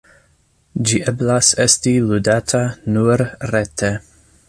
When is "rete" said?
3.55-3.95